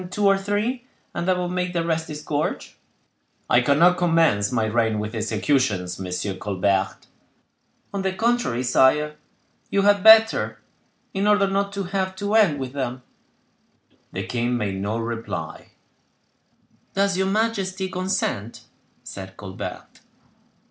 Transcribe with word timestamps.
"Hang 0.01 0.09
two 0.09 0.25
or 0.25 0.35
three, 0.35 0.87
and 1.13 1.27
that 1.27 1.37
would 1.37 1.49
make 1.49 1.73
the 1.73 1.85
rest 1.85 2.07
disgorge." 2.07 2.75
"I 3.47 3.61
cannot 3.61 3.97
commence 3.99 4.51
my 4.51 4.65
reign 4.65 4.97
with 4.97 5.13
executions, 5.13 5.99
Monsieur 5.99 6.35
Colbert." 6.35 7.05
"On 7.93 8.01
the 8.01 8.11
contrary, 8.11 8.63
sire, 8.63 9.15
you 9.69 9.83
had 9.83 10.01
better, 10.03 10.59
in 11.13 11.27
order 11.27 11.45
not 11.45 11.71
to 11.73 11.83
have 11.83 12.15
to 12.15 12.33
end 12.33 12.59
with 12.59 12.73
them." 12.73 13.03
The 14.11 14.25
king 14.25 14.57
made 14.57 14.81
no 14.81 14.97
reply. 14.97 15.73
"Does 16.95 17.15
your 17.15 17.27
majesty 17.27 17.87
consent?" 17.87 18.61
said 19.03 19.37
Colbert. 19.37 19.99